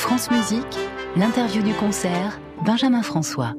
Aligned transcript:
France 0.00 0.30
Musique, 0.30 0.78
l'interview 1.14 1.62
du 1.62 1.74
concert, 1.74 2.40
Benjamin 2.64 3.02
François. 3.02 3.52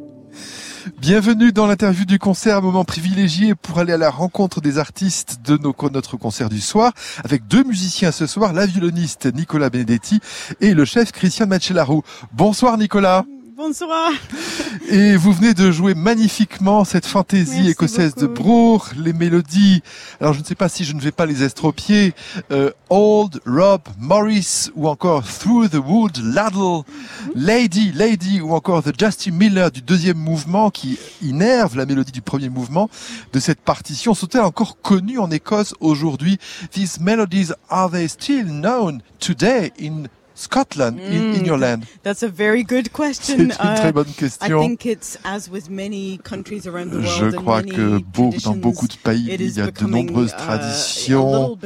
Bienvenue 1.00 1.52
dans 1.52 1.68
l'interview 1.68 2.04
du 2.04 2.18
concert, 2.18 2.64
moment 2.64 2.84
privilégié 2.84 3.54
pour 3.54 3.78
aller 3.78 3.94
à 3.94 3.98
la 3.98 4.10
rencontre 4.10 4.60
des 4.60 4.80
artistes 4.80 5.42
de 5.46 5.60
notre 5.90 6.18
concert 6.18 6.50
du 6.50 6.60
soir, 6.60 6.94
avec 7.24 7.46
deux 7.46 7.64
musiciens 7.64 8.12
ce 8.12 8.26
soir, 8.26 8.54
la 8.54 8.66
violoniste 8.66 9.28
Nicolas 9.32 9.70
Benedetti 9.70 10.20
et 10.62 10.74
le 10.74 10.84
chef 10.84 11.12
Christian 11.12 11.46
Macellaro. 11.46 12.04
Bonsoir 12.34 12.76
Nicolas. 12.80 13.24
Bonsoir. 13.64 14.12
Et 14.90 15.16
vous 15.16 15.32
venez 15.34 15.54
de 15.54 15.70
jouer 15.70 15.94
magnifiquement 15.94 16.84
cette 16.84 17.06
fantaisie 17.06 17.70
écossaise 17.70 18.16
de 18.16 18.26
Brour, 18.26 18.88
les 18.98 19.14
mélodies. 19.14 19.84
Alors 20.20 20.34
je 20.34 20.40
ne 20.40 20.44
sais 20.44 20.56
pas 20.56 20.68
si 20.68 20.84
je 20.84 20.96
ne 20.96 21.00
vais 21.00 21.12
pas 21.12 21.28
les 21.28 21.44
estropier. 21.44 22.16
Euh, 22.50 22.72
Old, 22.90 23.40
Rob, 23.46 23.82
Morris 24.00 24.72
ou 24.74 24.88
encore 24.88 25.28
Through 25.28 25.70
the 25.70 25.76
Wood, 25.76 26.18
Laddle, 26.24 26.82
Lady, 27.36 27.92
Lady 27.92 28.42
ou 28.42 28.54
encore 28.54 28.82
The 28.82 29.00
Justin 29.00 29.34
Miller 29.34 29.70
du 29.70 29.84
deuxième 29.84 30.18
mouvement 30.18 30.72
qui 30.72 30.98
innerve 31.22 31.78
la 31.78 31.86
mélodie 31.86 32.12
du 32.12 32.24
premier 32.24 32.50
mouvement 32.50 32.90
de 33.32 33.40
cette 33.40 33.62
partition 33.62 34.16
sont-elles 34.16 34.42
encore 34.42 34.82
connues 34.82 35.20
en 35.20 35.30
Écosse 35.30 35.76
aujourd'hui? 35.82 36.40
These 36.72 37.00
melodies 37.00 37.52
are 37.70 37.92
they 37.92 38.10
still 38.10 38.46
known 38.46 39.04
today 39.20 39.72
in 39.80 40.08
Scotland, 40.42 41.00
in, 41.00 41.36
in, 41.36 41.46
your 41.46 41.58
mm, 41.58 41.62
land? 41.62 41.86
That's 42.04 42.24
a 42.24 42.28
very 42.28 42.64
good 42.64 42.90
question. 42.92 43.38
C'est 43.38 43.44
une 43.44 43.50
très 43.50 43.90
uh, 43.90 43.94
bonne 43.94 44.12
question. 44.18 44.64
I 44.64 44.68
think 44.68 44.86
it's 44.86 45.20
as 45.24 45.50
with 45.52 45.70
many 45.70 46.20
countries 46.24 46.66
around 46.66 46.90
the 46.90 46.96
world 46.96 47.32
Je 47.32 47.38
crois 47.38 47.62
que 47.62 48.00
beau, 48.00 48.32
dans 48.44 48.56
beaucoup 48.56 48.88
de 48.88 48.96
pays, 48.96 49.28
il 49.40 49.56
y 49.56 49.62
a 49.62 49.70
de 49.70 49.86
nombreuses 49.86 50.32
uh, 50.32 50.38
traditions. 50.38 51.58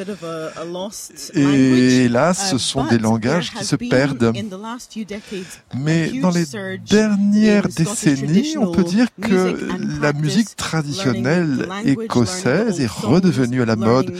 Et 1.33 2.09
là, 2.09 2.33
ce 2.33 2.55
uh, 2.55 2.59
sont 2.59 2.85
des 2.85 2.97
langages 2.97 3.53
qui 3.53 3.63
se 3.63 3.77
perdent. 3.77 4.33
Mais 5.73 6.09
dans 6.19 6.31
les 6.31 6.45
dernières 6.89 7.69
décennies, 7.69 8.57
on 8.57 8.71
peut 8.71 8.83
dire 8.83 9.07
que 9.21 9.57
la 10.01 10.11
musique 10.11 10.55
traditionnelle 10.57 11.69
écossaise 11.85 12.81
est 12.81 12.91
redevenue 12.91 13.61
à 13.61 13.65
la 13.65 13.77
mode. 13.77 14.13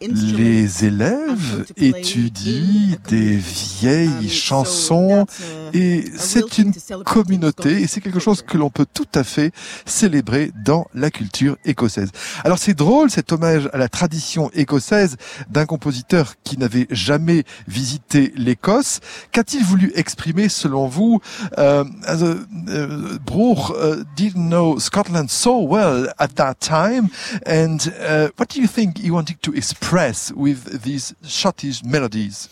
Les 0.00 0.84
élèves 0.84 1.64
étudient 1.76 2.96
des 3.08 3.36
vieilles 3.36 4.01
chansons 4.28 5.26
et 5.74 6.04
c'est 6.16 6.58
une 6.58 6.72
communauté. 7.04 7.82
Et 7.82 7.86
c'est 7.86 8.00
quelque 8.00 8.20
chose 8.20 8.42
que 8.42 8.58
l'on 8.58 8.70
peut 8.70 8.86
tout 8.92 9.08
à 9.14 9.24
fait 9.24 9.52
célébrer 9.86 10.50
dans 10.64 10.86
la 10.94 11.10
culture 11.10 11.56
écossaise. 11.64 12.10
Alors 12.44 12.58
c'est 12.58 12.74
drôle 12.74 13.10
cet 13.10 13.32
hommage 13.32 13.68
à 13.72 13.78
la 13.78 13.88
tradition 13.88 14.50
écossaise 14.54 15.16
d'un 15.50 15.66
compositeur 15.66 16.34
qui 16.44 16.58
n'avait 16.58 16.86
jamais 16.90 17.44
visité 17.66 18.32
l'Écosse. 18.36 19.00
Qu'a-t-il 19.32 19.64
voulu 19.64 19.92
exprimer 19.94 20.48
selon 20.48 20.86
vous 20.88 21.20
uh, 21.58 21.82
uh, 22.08 23.18
Bruch 23.24 23.70
uh, 23.70 24.04
didn't 24.16 24.48
know 24.48 24.78
Scotland 24.78 25.28
so 25.28 25.60
well 25.60 26.08
at 26.18 26.28
that 26.36 26.54
time? 26.60 27.08
And 27.46 27.78
uh, 28.00 28.28
what 28.36 28.48
do 28.50 28.60
you 28.60 28.66
think 28.66 28.98
he 28.98 29.10
wanted 29.10 29.40
to 29.42 29.52
express 29.52 30.32
with 30.36 30.82
these 30.82 31.14
Scottish 31.22 31.82
melodies? 31.84 32.48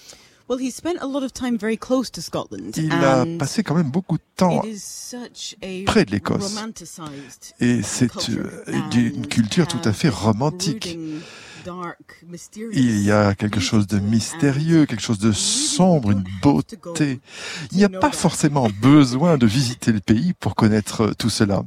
Well, 0.50 0.58
he 0.58 0.72
spent 0.72 1.00
a 1.00 1.06
lot 1.06 1.22
of 1.22 1.32
time 1.32 1.56
very 1.56 1.76
close 1.76 2.10
to 2.10 2.20
Scotland. 2.20 2.76
Il 2.76 2.90
a 2.90 3.24
passé 3.38 3.62
quand 3.62 3.76
même 3.76 3.92
beaucoup 3.92 4.16
de 4.16 4.22
temps 4.34 4.62
près 5.86 6.04
de 6.04 6.10
l'Écosse. 6.10 6.56
Et 7.60 7.82
c'est 7.82 8.10
euh, 8.30 8.64
une 8.92 9.28
culture 9.28 9.68
tout 9.68 9.78
à 9.84 9.92
fait 9.92 10.08
romantique. 10.08 10.98
Il 12.72 13.00
y 13.00 13.12
a 13.12 13.36
quelque 13.36 13.60
chose 13.60 13.86
de 13.86 14.00
mystérieux, 14.00 14.86
quelque 14.86 15.02
chose 15.02 15.20
de 15.20 15.30
sombre, 15.30 16.10
une 16.10 16.24
beauté. 16.42 17.20
Il 17.70 17.78
n'y 17.78 17.84
a 17.84 17.88
pas 17.88 18.10
forcément 18.10 18.68
besoin 18.82 19.38
de 19.38 19.46
visiter 19.46 19.92
le 19.92 20.00
pays 20.00 20.32
pour 20.32 20.56
connaître 20.56 21.12
tout 21.16 21.30
cela. 21.30 21.62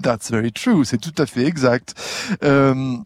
That's 0.00 0.30
very 0.30 0.52
true, 0.52 0.84
c'est 0.84 0.98
tout 0.98 1.14
à 1.20 1.26
fait 1.26 1.44
exact. 1.44 1.96
Euh, 2.44 2.98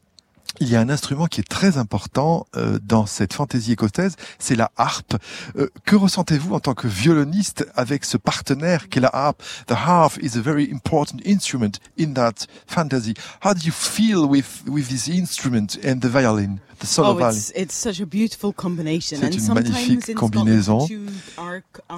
il 0.60 0.69
y 0.69 0.76
a 0.76 0.80
un 0.80 0.91
instrument 0.91 1.26
qui 1.26 1.41
est 1.41 1.48
très 1.48 1.76
important 1.78 2.47
euh, 2.56 2.78
dans 2.82 3.06
cette 3.06 3.32
fantaisie 3.32 3.72
écossaise, 3.72 4.16
c'est 4.38 4.54
la 4.54 4.70
harpe. 4.76 5.16
Euh, 5.56 5.69
que 5.84 5.97
ressentez-vous 5.97 6.54
en 6.54 6.60
tant 6.60 6.75
que 6.75 6.86
violoniste 6.86 7.66
avec 7.75 8.04
ce 8.04 8.16
partenaire 8.16 8.88
qu'est 8.88 9.00
la 9.00 9.10
harpe? 9.12 9.42
The 9.66 9.72
harp 9.72 10.22
is 10.22 10.36
a 10.36 10.41
very 10.41 10.70
important 10.70 11.19
instrument 11.26 11.80
in 11.98 12.12
that 12.14 12.47
fantasy. 12.66 13.14
How 13.44 13.54
do 13.54 13.60
you 13.64 13.72
feel 13.72 14.25
with 14.28 14.62
with 14.69 14.88
this 14.88 15.08
instrument 15.08 15.78
and 15.84 16.00
the 16.00 16.08
violin, 16.08 16.59
the 16.80 16.86
solo 16.86 17.19
oh, 17.20 17.28
it's, 17.30 17.53
it's 17.56 17.74
such 17.74 18.00
a 18.00 18.06
beautiful 18.06 18.53
combination. 18.53 19.19
C'est 19.20 19.34
une 19.34 19.54
magnifique 19.54 20.14
combinaison. 20.14 20.86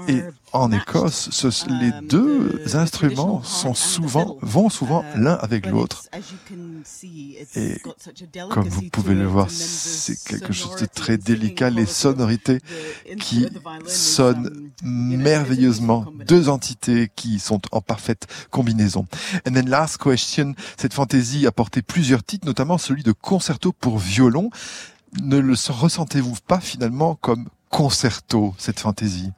Et 0.08 0.22
en 0.52 0.70
Écosse, 0.72 1.30
ce, 1.32 1.48
les 1.80 1.90
um, 1.90 2.06
deux 2.06 2.76
instruments 2.76 3.42
sont 3.42 3.74
souvent 3.74 4.38
vont 4.40 4.70
souvent 4.70 5.02
uh, 5.02 5.20
l'un 5.20 5.34
avec 5.34 5.66
l'autre. 5.66 6.04
Et 7.56 7.80
comme 8.50 8.68
vous 8.68 8.88
pouvez 8.90 9.14
le 9.14 9.26
voir, 9.26 9.50
c'est 9.50 10.22
quelque 10.24 10.52
chose 10.52 10.76
de 10.76 10.86
très 10.86 11.16
délicat, 11.18 11.70
les 11.70 11.86
sonorités 11.86 12.60
qui 13.20 13.46
sonnent 13.86 14.70
merveilleusement, 14.82 16.06
deux 16.26 16.48
entités 16.48 17.10
qui 17.14 17.38
sont 17.38 17.60
en 17.72 17.80
parfaite 17.80 18.26
combinaison. 18.50 19.06
And 19.46 19.52
then 19.52 19.68
last 19.68 19.98
question, 19.98 20.54
cette 20.76 20.94
fantaisie 20.94 21.46
a 21.46 21.52
porté 21.52 21.82
plusieurs 21.82 22.24
titres, 22.24 22.46
notamment 22.46 22.78
celui 22.78 23.02
de 23.02 23.12
concerto 23.12 23.72
pour 23.72 23.98
violon. 23.98 24.50
Ne 25.22 25.38
le 25.38 25.54
ressentez-vous 25.68 26.36
pas 26.46 26.60
finalement 26.60 27.14
comme 27.16 27.48
concerto, 27.70 28.54
cette 28.58 28.80
fantaisie? 28.80 29.30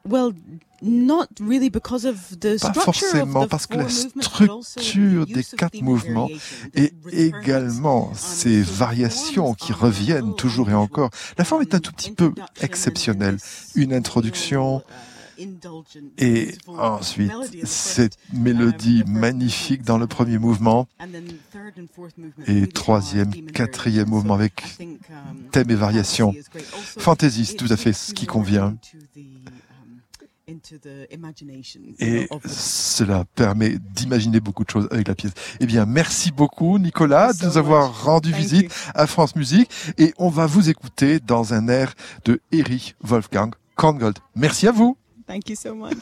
Not 0.83 1.27
really 1.41 1.71
because 1.71 2.05
of 2.05 2.17
the 2.39 2.61
Pas 2.61 2.73
forcément 2.75 3.47
parce 3.47 3.67
que 3.67 3.79
la 3.79 3.89
structure 3.89 5.27
des 5.27 5.45
quatre 5.45 5.81
mouvements 5.81 6.29
et 6.75 6.93
également 7.13 8.13
ces 8.15 8.63
variations 8.63 9.55
qui 9.55 9.73
reviennent 9.73 10.35
toujours 10.35 10.71
et 10.71 10.75
encore. 10.75 11.11
La 11.39 11.45
forme 11.45 11.63
est 11.63 11.75
un 11.75 11.81
tout 11.81 11.93
petit 11.93 12.13
peu 12.13 12.33
exceptionnelle. 12.61 13.39
Une 13.75 13.93
introduction, 13.93 14.83
et 16.19 16.55
ensuite 16.67 17.33
cette 17.65 18.17
mélodie 18.33 19.03
magnifique 19.07 19.83
dans 19.83 19.99
le 19.99 20.07
premier 20.07 20.39
mouvement 20.39 20.89
et 22.47 22.67
troisième, 22.67 23.33
quatrième 23.53 24.09
mouvement 24.09 24.35
avec 24.35 24.63
thème 25.53 25.71
et 25.71 25.75
variation. 25.75 26.35
Fantaisiste, 26.99 27.59
tout 27.59 27.71
à 27.71 27.77
fait 27.77 27.93
ce 27.93 28.15
qui 28.15 28.27
convient. 28.27 28.77
Et 30.49 32.29
cela 32.47 33.25
permet 33.35 33.79
d'imaginer 33.81 34.39
beaucoup 34.39 34.63
de 34.63 34.71
choses 34.71 34.87
avec 34.93 35.09
la 35.09 35.17
pièce. 35.17 35.33
Eh 35.59 35.67
bien, 35.67 35.87
merci 35.87 36.31
beaucoup, 36.31 36.79
Nicolas, 36.79 37.33
de 37.33 37.47
nous 37.47 37.57
avoir 37.59 38.05
rendu 38.05 38.33
visite 38.33 38.73
à 38.95 39.09
France 39.09 39.35
Musique. 39.35 39.69
Et 39.99 40.15
on 40.19 40.29
va 40.29 40.47
vous 40.47 40.71
écouter 40.71 41.19
dans 41.19 41.53
un 41.53 41.67
air 41.67 41.95
de 42.25 42.41
Erich 42.53 42.95
Wolfgang 43.01 43.55
Korngold. 43.75 44.19
Merci 44.37 44.69
à 44.69 44.73
vous. 44.73 44.97
Thank 45.27 45.49
you 45.49 45.57
so 45.57 45.75
much. 45.75 45.97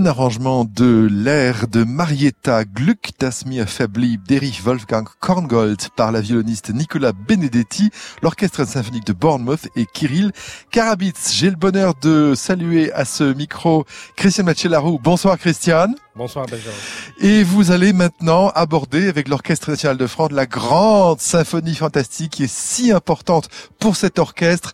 Un 0.00 0.06
arrangement 0.06 0.64
de 0.64 1.08
l'air 1.10 1.68
de 1.68 1.84
Marietta 1.84 2.64
Gluck 2.64 3.10
das 3.18 3.44
mir 3.44 3.66
verblieb 3.66 4.22
d'Erich 4.26 4.64
Wolfgang 4.64 5.06
Korngold 5.20 5.90
par 5.94 6.10
la 6.10 6.22
violoniste 6.22 6.70
Nicola 6.70 7.12
Benedetti, 7.12 7.90
l'orchestre 8.22 8.66
symphonique 8.66 9.06
de 9.06 9.12
Bournemouth 9.12 9.68
et 9.76 9.84
Kirill 9.84 10.32
Karabitz. 10.70 11.34
J'ai 11.34 11.50
le 11.50 11.56
bonheur 11.56 11.92
de 12.00 12.32
saluer 12.34 12.90
à 12.92 13.04
ce 13.04 13.34
micro 13.34 13.84
Christian 14.16 14.44
Machelarou. 14.44 14.98
Bonsoir 14.98 15.36
Christian. 15.36 15.88
Bonsoir 16.16 16.46
Benjamin. 16.46 16.72
Et 17.20 17.42
vous 17.42 17.70
allez 17.70 17.92
maintenant 17.92 18.48
aborder 18.54 19.06
avec 19.08 19.28
l'Orchestre 19.28 19.70
national 19.70 19.98
de 19.98 20.06
France 20.06 20.32
la 20.32 20.46
grande 20.46 21.20
symphonie 21.20 21.74
fantastique 21.74 22.32
qui 22.32 22.44
est 22.44 22.52
si 22.52 22.90
importante 22.90 23.48
pour 23.78 23.96
cet 23.96 24.18
orchestre 24.18 24.72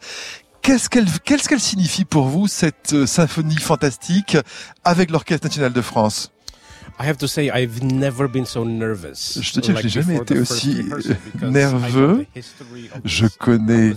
Qu'est-ce 0.67 0.89
qu'elle 0.89 1.07
qu'est-ce 1.25 1.49
qu'elle 1.49 1.61
signifie 1.61 2.05
pour 2.05 2.27
vous 2.27 2.49
cette 2.49 2.93
euh, 2.93 3.07
symphonie 3.07 3.57
fantastique 3.57 4.37
avec 4.83 5.13
l'Orchestre 5.13 5.47
national 5.47 5.73
de 5.73 5.81
France? 5.81 6.33
I 6.99 7.07
have 7.09 7.19
to 7.19 7.29
say, 7.29 7.51
I've 7.55 7.85
never 7.85 8.27
been 8.27 8.47
so 8.47 8.65
nervous. 8.65 9.39
Je 9.41 9.53
te 9.53 9.61
dis 9.61 9.73
que 9.73 9.81
j'ai 9.81 9.89
jamais 9.89 10.17
été 10.17 10.37
aussi 10.37 10.85
nerveux. 11.41 12.27
Je 13.05 13.27
connais 13.39 13.93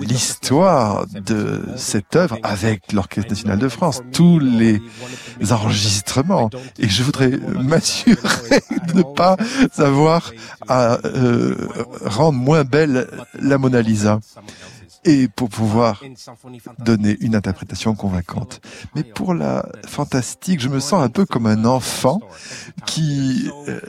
l'histoire 0.00 1.06
de 1.06 1.62
cette 1.76 2.16
œuvre 2.16 2.38
avec 2.42 2.92
l'Orchestre 2.92 3.30
national 3.30 3.58
de 3.58 3.68
France, 3.68 4.02
tous 4.12 4.40
les 4.40 4.82
enregistrements, 5.50 6.50
et 6.78 6.88
je 6.88 7.02
voudrais 7.02 7.30
m'assurer 7.30 8.60
de 8.88 8.98
ne 8.98 9.02
pas 9.14 9.38
avoir 9.78 10.32
à 10.68 10.98
euh, 11.06 11.56
rendre 12.04 12.38
moins 12.38 12.64
belle 12.64 13.08
la 13.40 13.56
Mona 13.56 13.80
Lisa 13.80 14.20
et 15.04 15.28
pour 15.28 15.48
pouvoir 15.48 16.02
donner 16.78 17.16
une 17.20 17.34
interprétation 17.34 17.94
convaincante. 17.94 18.60
Mais 18.94 19.02
pour 19.02 19.34
la 19.34 19.66
fantastique, 19.86 20.60
je 20.60 20.68
me 20.68 20.80
sens 20.80 21.02
un 21.02 21.08
peu 21.08 21.26
comme 21.26 21.46
un 21.46 21.64
enfant 21.64 22.20
qui 22.86 23.50
euh, 23.68 23.80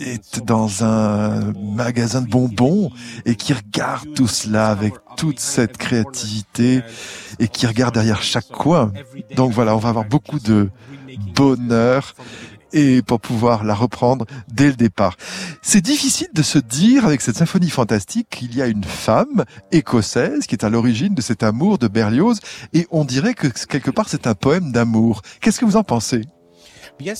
est 0.00 0.44
dans 0.44 0.84
un 0.84 1.52
magasin 1.52 2.20
de 2.20 2.28
bonbons 2.28 2.90
et 3.24 3.34
qui 3.34 3.54
regarde 3.54 4.12
tout 4.14 4.28
cela 4.28 4.68
avec 4.68 4.94
toute 5.16 5.40
cette 5.40 5.78
créativité 5.78 6.82
et 7.38 7.48
qui 7.48 7.66
regarde 7.66 7.94
derrière 7.94 8.22
chaque 8.22 8.48
coin. 8.48 8.92
Donc 9.36 9.52
voilà, 9.52 9.74
on 9.74 9.78
va 9.78 9.88
avoir 9.88 10.04
beaucoup 10.04 10.38
de 10.38 10.70
bonheur 11.34 12.14
et 12.72 13.02
pour 13.02 13.20
pouvoir 13.20 13.64
la 13.64 13.74
reprendre 13.74 14.26
dès 14.52 14.68
le 14.68 14.74
départ. 14.74 15.16
C'est 15.62 15.80
difficile 15.80 16.28
de 16.32 16.42
se 16.42 16.58
dire 16.58 17.04
avec 17.04 17.20
cette 17.20 17.36
symphonie 17.36 17.70
fantastique 17.70 18.28
qu'il 18.30 18.54
y 18.54 18.62
a 18.62 18.66
une 18.66 18.84
femme 18.84 19.44
écossaise 19.72 20.46
qui 20.46 20.54
est 20.54 20.64
à 20.64 20.70
l'origine 20.70 21.14
de 21.14 21.22
cet 21.22 21.42
amour 21.42 21.78
de 21.78 21.88
Berlioz 21.88 22.40
et 22.72 22.86
on 22.90 23.04
dirait 23.04 23.34
que 23.34 23.48
quelque 23.66 23.90
part 23.90 24.08
c'est 24.08 24.26
un 24.26 24.34
poème 24.34 24.72
d'amour. 24.72 25.22
Qu'est-ce 25.40 25.60
que 25.60 25.64
vous 25.64 25.76
en 25.76 25.84
pensez? 25.84 26.22
Je 27.00 27.14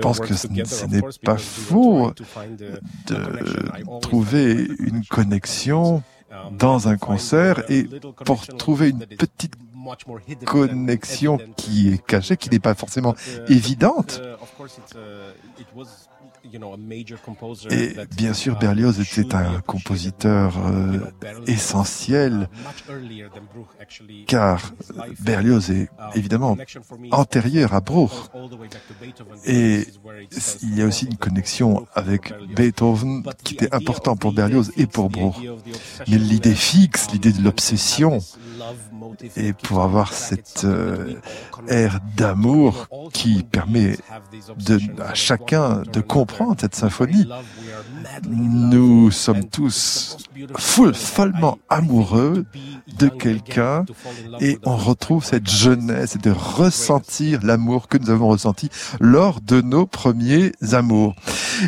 pense 0.00 0.20
que 0.20 0.34
ce, 0.34 0.48
n'est 0.48 1.02
pas 1.22 1.36
faux 1.36 2.12
de 3.06 4.00
trouver 4.00 4.68
une 4.80 5.04
connexion 5.04 6.02
um, 6.30 6.56
dans 6.56 6.88
un 6.88 6.96
concert 6.96 7.62
et 7.70 7.86
pour 8.24 8.46
trouver 8.46 8.88
une 8.90 9.06
petite 9.06 9.54
connexion 10.44 11.38
qui 11.56 11.94
est 11.94 12.04
cachée, 12.04 12.36
qui 12.36 12.50
n'est 12.50 12.58
pas 12.58 12.74
forcément 12.74 13.14
évidente. 13.48 14.20
Et 17.70 17.94
bien 18.16 18.34
sûr, 18.34 18.58
Berlioz 18.58 19.00
était 19.00 19.34
un 19.34 19.60
compositeur 19.60 20.54
euh, 20.58 20.98
essentiel, 21.46 22.48
car 24.26 24.72
Berlioz 25.20 25.70
est 25.70 25.88
évidemment 26.14 26.56
antérieur 27.10 27.74
à 27.74 27.80
Bruch. 27.80 28.10
Et 29.44 29.86
il 30.62 30.78
y 30.78 30.82
a 30.82 30.86
aussi 30.86 31.06
une 31.06 31.16
connexion 31.16 31.86
avec 31.94 32.32
Beethoven 32.54 33.22
qui 33.42 33.54
était 33.54 33.74
important 33.74 34.16
pour 34.16 34.32
Berlioz 34.32 34.70
et 34.76 34.86
pour 34.86 35.10
Bruch. 35.10 35.36
Mais 36.08 36.18
l'idée 36.18 36.54
fixe, 36.54 37.10
l'idée 37.12 37.32
de 37.32 37.42
l'obsession, 37.42 38.18
et 39.36 39.52
pour 39.52 39.82
avoir 39.82 40.12
cette 40.12 40.64
euh, 40.64 41.14
ère 41.68 42.00
d'amour 42.16 42.88
qui 43.12 43.42
permet 43.44 43.96
de, 44.66 44.80
à 45.00 45.14
chacun 45.14 45.82
de 45.92 46.00
comprendre 46.00 46.33
cette 46.58 46.74
symphonie. 46.74 47.26
Nous 48.28 49.10
sommes 49.10 49.44
tous 49.44 50.16
follement 50.56 51.58
amoureux 51.68 52.44
de 52.98 53.08
quelqu'un 53.08 53.84
et 54.40 54.58
on 54.64 54.76
retrouve 54.76 55.24
cette 55.24 55.48
jeunesse 55.48 56.16
et 56.16 56.18
de 56.18 56.30
ressentir 56.30 57.40
l'amour 57.42 57.88
que 57.88 57.98
nous 57.98 58.10
avons 58.10 58.28
ressenti 58.28 58.68
lors 59.00 59.40
de 59.40 59.60
nos 59.60 59.86
premiers 59.86 60.52
amours. 60.72 61.14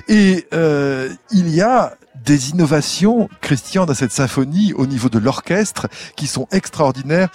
Et 0.08 0.46
euh, 0.52 1.08
il 1.30 1.48
y 1.48 1.60
a 1.60 1.94
des 2.24 2.50
innovations, 2.50 3.28
Christian, 3.40 3.86
dans 3.86 3.94
cette 3.94 4.12
symphonie 4.12 4.72
au 4.72 4.86
niveau 4.86 5.08
de 5.08 5.18
l'orchestre 5.18 5.86
qui 6.16 6.26
sont 6.26 6.48
extraordinaires 6.50 7.28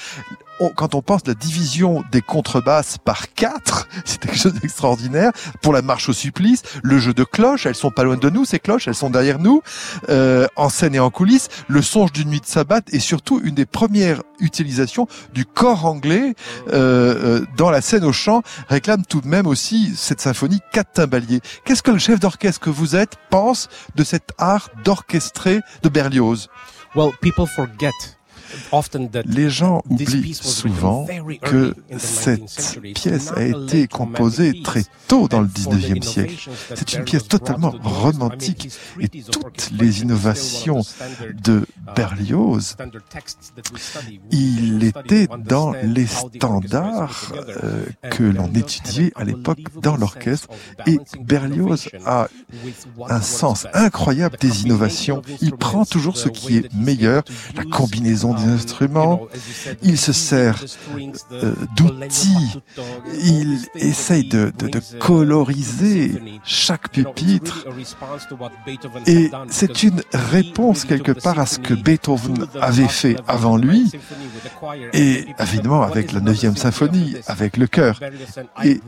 quand 0.69 0.95
on 0.95 1.01
pense 1.01 1.25
la 1.25 1.33
division 1.33 2.03
des 2.11 2.21
contrebasses 2.21 2.97
par 3.03 3.33
quatre, 3.33 3.87
c'est 4.05 4.19
quelque 4.19 4.37
chose 4.37 4.53
d'extraordinaire. 4.53 5.31
Pour 5.61 5.73
la 5.73 5.81
marche 5.81 6.09
au 6.09 6.13
supplice, 6.13 6.63
le 6.83 6.99
jeu 6.99 7.13
de 7.13 7.23
cloches, 7.23 7.65
elles 7.65 7.75
sont 7.75 7.91
pas 7.91 8.03
loin 8.03 8.17
de 8.17 8.29
nous, 8.29 8.45
ces 8.45 8.59
cloches, 8.59 8.87
elles 8.87 8.95
sont 8.95 9.09
derrière 9.09 9.39
nous, 9.39 9.61
euh, 10.09 10.47
en 10.55 10.69
scène 10.69 10.95
et 10.95 10.99
en 10.99 11.09
coulisses. 11.09 11.49
Le 11.67 11.81
songe 11.81 12.11
d'une 12.11 12.29
nuit 12.29 12.41
de 12.41 12.45
sabbat 12.45 12.81
et 12.91 12.99
surtout 12.99 13.41
une 13.43 13.55
des 13.55 13.65
premières 13.65 14.21
utilisations 14.39 15.07
du 15.33 15.45
corps 15.45 15.85
anglais 15.85 16.35
euh, 16.67 17.41
euh, 17.41 17.45
dans 17.57 17.69
la 17.69 17.81
scène 17.81 18.03
au 18.03 18.13
chant 18.13 18.41
réclame 18.67 19.05
tout 19.05 19.21
de 19.21 19.27
même 19.27 19.47
aussi 19.47 19.93
cette 19.95 20.21
symphonie 20.21 20.59
quatre 20.71 20.93
timbaliers. 20.93 21.41
Qu'est-ce 21.65 21.83
que 21.83 21.91
le 21.91 21.99
chef 21.99 22.19
d'orchestre 22.19 22.59
que 22.59 22.69
vous 22.69 22.95
êtes 22.95 23.17
pense 23.29 23.69
de 23.95 24.03
cet 24.03 24.31
art 24.37 24.69
d'orchestrer 24.83 25.61
de 25.83 25.89
Berlioz? 25.89 26.49
Well, 26.95 27.11
people 27.21 27.47
forget 27.47 27.91
les 29.25 29.49
gens 29.49 29.81
oublient 29.89 30.33
souvent 30.33 31.07
que 31.43 31.75
cette 31.97 32.79
pièce 32.93 33.31
a 33.31 33.43
été 33.43 33.87
composée 33.87 34.61
très 34.63 34.83
tôt 35.07 35.27
dans 35.27 35.41
le 35.41 35.47
19e 35.47 36.01
siècle. 36.01 36.49
C'est 36.75 36.93
une 36.93 37.03
pièce 37.03 37.27
totalement 37.27 37.73
romantique. 37.81 38.69
et 38.99 39.07
toutes 39.07 39.71
les 39.71 40.01
innovations 40.01 40.81
de 41.43 41.65
Berlioz, 41.95 42.75
il 44.31 44.83
était 44.83 45.27
dans 45.45 45.73
les 45.83 46.07
standards 46.07 47.33
euh, 47.63 47.85
que 48.09 48.23
l'on 48.23 48.51
étudiait 48.53 49.11
à 49.15 49.23
l'époque 49.23 49.59
dans 49.81 49.97
l'orchestre. 49.97 50.47
et 50.85 50.97
Berlioz 51.19 51.89
a 52.05 52.27
un 53.09 53.21
sens 53.21 53.67
incroyable 53.73 54.37
des 54.39 54.63
innovations. 54.63 55.21
Il 55.41 55.53
prend 55.53 55.85
toujours 55.85 56.17
ce 56.17 56.29
qui 56.29 56.57
est 56.57 56.73
meilleur, 56.73 57.23
la 57.55 57.65
combinaison 57.65 58.33
instruments, 58.47 59.27
il 59.81 59.97
se 59.97 60.13
sert 60.13 60.63
euh, 61.31 61.53
d'outils, 61.75 62.59
il 63.23 63.59
essaye 63.75 64.27
de, 64.27 64.51
coloriser 64.99 66.21
chaque 66.43 66.91
pupitre 66.91 67.67
et 69.07 69.31
c'est 69.49 69.83
une 69.83 70.01
réponse 70.13 70.85
quelque 70.85 71.11
part 71.11 71.39
à 71.39 71.45
ce 71.45 71.59
que 71.59 71.73
Beethoven 71.73 72.47
avait 72.59 72.87
fait 72.87 73.15
avant 73.27 73.57
lui 73.57 73.91
et 74.93 75.25
évidemment 75.39 75.83
avec 75.83 76.11
la 76.11 76.19
neuvième 76.19 76.55
symphonie, 76.55 77.15
avec 77.27 77.57
le 77.57 77.67
chœur. 77.67 77.99
Et 78.63 78.79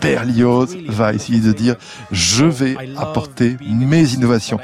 Berlioz 0.00 0.76
va 0.88 1.12
essayer 1.12 1.40
de 1.40 1.52
dire 1.52 1.76
je 2.10 2.44
vais 2.44 2.76
apporter 2.96 3.56
mes 3.60 4.14
innovations. 4.14 4.58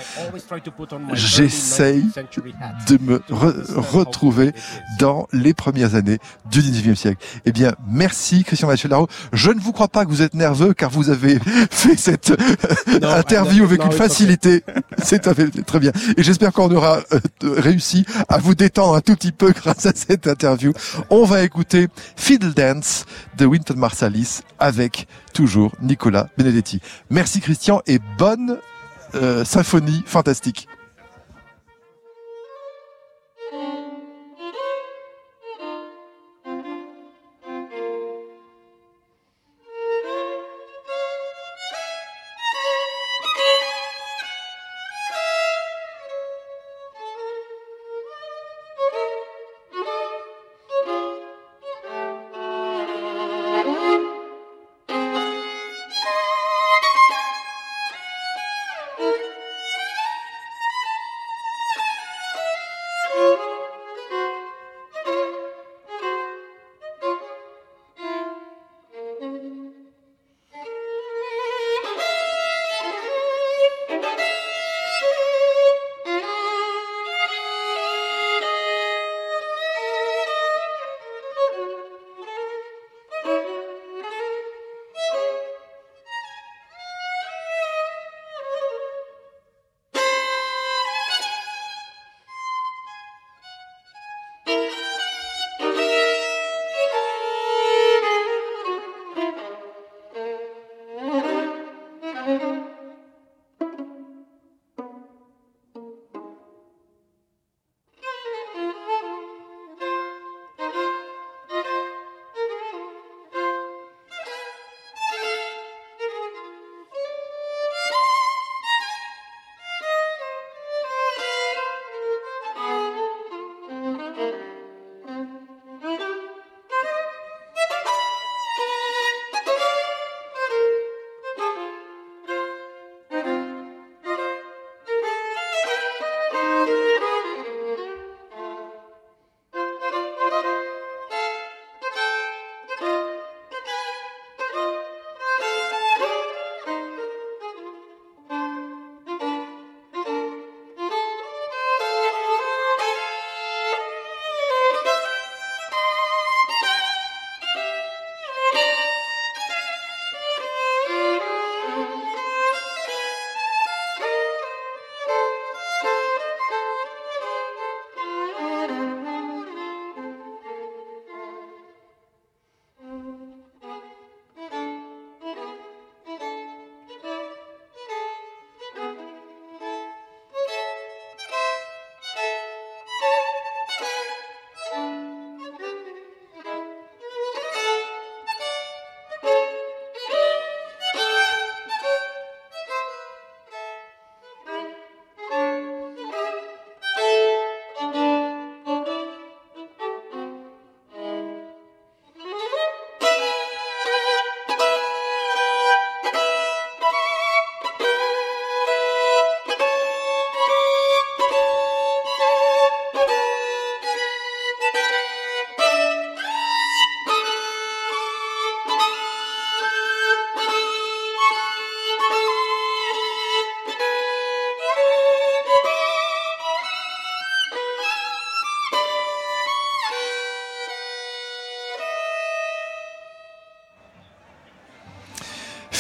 J'essaye 1.12 2.04
de 2.88 2.99
me 3.02 3.23
retrouver 4.05 4.53
dans 4.99 5.27
les 5.33 5.55
premières 5.55 5.95
années 5.95 6.19
du 6.51 6.61
19e 6.61 6.95
siècle. 6.95 7.25
Eh 7.45 7.53
bien, 7.53 7.75
merci 7.89 8.45
Christian 8.45 8.69
Machelaro. 8.69 9.09
Je 9.33 9.51
ne 9.51 9.61
vous 9.61 9.73
crois 9.73 9.89
pas 9.89 10.05
que 10.05 10.11
vous 10.11 10.23
êtes 10.23 10.35
nerveux 10.35 10.75
car 10.75 10.91
vous 10.91 11.11
avez 11.11 11.39
fait 11.71 11.97
cette 11.97 12.31
euh, 12.31 13.19
interview 13.19 13.65
avec 13.65 13.85
une 13.85 13.93
facilité. 13.93 14.65
C'est 15.03 15.21
très 15.21 15.79
bien. 15.81 15.93
Et 16.17 16.23
j'espère 16.23 16.53
qu'on 16.53 16.71
aura 16.75 17.01
euh, 17.13 17.21
réussi 17.43 18.05
à 18.29 18.39
vous 18.39 18.55
détendre 18.55 18.95
un 18.95 19.01
tout 19.01 19.15
petit 19.15 19.33
peu 19.33 19.53
grâce 19.57 19.87
à 19.87 19.93
cette 19.95 20.27
interview. 20.27 20.73
On 21.11 21.25
va 21.25 21.43
écouter 21.43 21.89
Fiddle 22.17 22.55
Dance 22.55 23.07
de 23.37 23.47
Winton 23.47 23.77
Marsalis 23.77 24.41
avec 24.59 25.07
toujours 25.33 25.73
Nicolas 25.81 26.29
Benedetti. 26.37 26.81
Merci 27.11 27.41
Christian 27.41 27.83
et 27.87 27.99
bonne 28.19 28.59
euh, 29.15 29.45
symphonie 29.45 30.03
fantastique. 30.07 30.69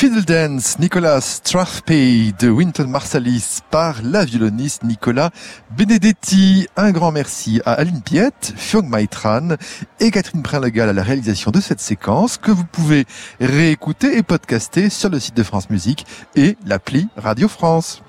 Fiddle 0.02 0.24
Dance, 0.24 0.80
Nicolas 0.80 1.20
Strathpay 1.20 2.32
de 2.36 2.50
Winton 2.50 2.88
Marsalis 2.88 3.60
par 3.70 4.02
la 4.02 4.24
violoniste 4.24 4.82
Nicolas 4.82 5.30
Benedetti. 5.76 6.66
Un 6.76 6.90
grand 6.90 7.12
merci 7.12 7.60
à 7.64 7.74
Aline 7.74 8.02
Piette, 8.02 8.52
Fiong 8.56 8.88
Maitran 8.88 9.50
et 10.00 10.10
Catherine 10.10 10.42
Prinlegal 10.42 10.88
à 10.88 10.92
la 10.92 11.04
réalisation 11.04 11.52
de 11.52 11.60
cette 11.60 11.78
séquence 11.78 12.36
que 12.36 12.50
vous 12.50 12.64
pouvez 12.64 13.04
réécouter 13.38 14.18
et 14.18 14.24
podcaster 14.24 14.90
sur 14.90 15.08
le 15.08 15.20
site 15.20 15.36
de 15.36 15.44
France 15.44 15.70
Musique 15.70 16.04
et 16.34 16.56
l'appli 16.66 17.06
Radio 17.16 17.46
France. 17.46 18.02